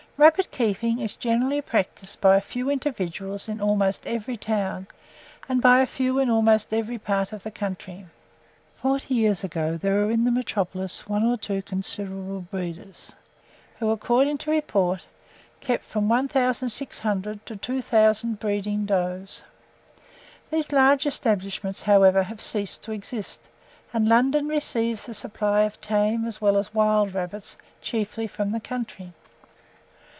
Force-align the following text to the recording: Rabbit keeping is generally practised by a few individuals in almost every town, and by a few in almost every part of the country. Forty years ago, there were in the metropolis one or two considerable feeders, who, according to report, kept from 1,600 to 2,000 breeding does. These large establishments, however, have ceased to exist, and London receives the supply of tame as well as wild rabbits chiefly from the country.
Rabbit 0.17 0.51
keeping 0.51 0.99
is 0.99 1.15
generally 1.15 1.63
practised 1.63 2.21
by 2.21 2.37
a 2.37 2.41
few 2.41 2.69
individuals 2.69 3.49
in 3.49 3.59
almost 3.59 4.05
every 4.05 4.37
town, 4.37 4.85
and 5.49 5.63
by 5.63 5.79
a 5.79 5.87
few 5.87 6.19
in 6.19 6.29
almost 6.29 6.71
every 6.71 6.99
part 6.99 7.31
of 7.33 7.41
the 7.41 7.49
country. 7.49 8.05
Forty 8.79 9.15
years 9.15 9.43
ago, 9.43 9.77
there 9.77 9.95
were 9.95 10.11
in 10.11 10.23
the 10.25 10.29
metropolis 10.29 11.07
one 11.09 11.25
or 11.25 11.37
two 11.37 11.63
considerable 11.63 12.45
feeders, 12.51 13.15
who, 13.79 13.89
according 13.89 14.37
to 14.39 14.51
report, 14.51 15.07
kept 15.59 15.83
from 15.83 16.07
1,600 16.07 17.43
to 17.47 17.55
2,000 17.55 18.39
breeding 18.39 18.85
does. 18.85 19.41
These 20.51 20.71
large 20.71 21.07
establishments, 21.07 21.81
however, 21.81 22.21
have 22.21 22.39
ceased 22.39 22.83
to 22.83 22.91
exist, 22.91 23.49
and 23.91 24.07
London 24.07 24.47
receives 24.47 25.07
the 25.07 25.15
supply 25.15 25.61
of 25.63 25.81
tame 25.81 26.25
as 26.25 26.39
well 26.39 26.57
as 26.57 26.75
wild 26.75 27.15
rabbits 27.15 27.57
chiefly 27.81 28.27
from 28.27 28.51
the 28.51 28.59
country. 28.59 29.13